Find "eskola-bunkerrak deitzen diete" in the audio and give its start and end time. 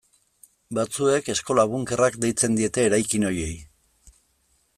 1.33-2.87